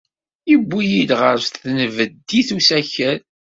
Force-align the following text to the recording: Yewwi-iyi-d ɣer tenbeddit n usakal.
Yewwi-iyi-d 0.49 1.11
ɣer 1.21 1.35
tenbeddit 1.49 2.49
n 2.53 2.57
usakal. 2.57 3.19